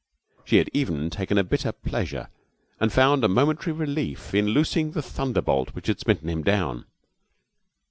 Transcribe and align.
She 0.45 0.57
had 0.57 0.67
even 0.73 1.11
taken 1.11 1.37
a 1.37 1.43
bitter 1.43 1.71
pleasure 1.71 2.29
and 2.79 2.91
found 2.91 3.23
a 3.23 3.27
momentary 3.27 3.71
relief 3.71 4.33
in 4.33 4.47
loosing 4.47 4.93
the 4.93 5.01
thunderbolt 5.03 5.75
which 5.75 5.85
had 5.85 5.99
smitten 5.99 6.27
him 6.27 6.41
down. 6.41 6.85